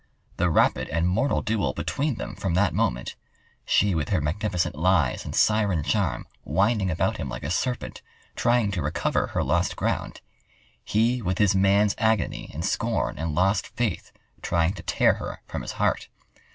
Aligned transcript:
The 0.37 0.49
rapid 0.49 0.89
and 0.89 1.07
mortal 1.07 1.43
duel 1.43 1.73
between 1.73 2.15
them 2.15 2.33
from 2.33 2.55
that 2.55 2.73
moment—she 2.73 3.93
with 3.93 4.09
her 4.09 4.19
magnificent 4.19 4.73
lies 4.75 5.23
and 5.23 5.35
siren 5.35 5.83
charm, 5.83 6.25
winding 6.43 6.89
about 6.89 7.17
him 7.17 7.29
like 7.29 7.43
a 7.43 7.51
serpent, 7.51 8.01
trying 8.35 8.71
to 8.71 8.81
recover 8.81 9.27
her 9.27 9.43
lost 9.43 9.75
ground; 9.75 10.21
he 10.83 11.21
with 11.21 11.37
his 11.37 11.53
man's 11.53 11.93
agony 11.99 12.49
and 12.51 12.65
scorn 12.65 13.19
and 13.19 13.35
lost 13.35 13.67
faith, 13.67 14.11
trying 14.41 14.73
to 14.73 14.81
tear 14.81 15.13
her 15.21 15.43
from 15.45 15.61
his 15.61 15.73
heart. 15.73 16.07